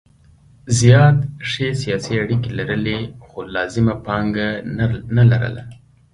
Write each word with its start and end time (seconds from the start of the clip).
زیات 0.79 1.17
ښې 1.49 1.67
سیاسي 1.83 2.13
اړیکې 2.23 2.49
لرلې 2.59 2.99
خو 3.25 3.37
لازمه 3.55 3.95
پانګه 4.05 4.49
نه 5.17 5.23
لرله. 5.31 5.63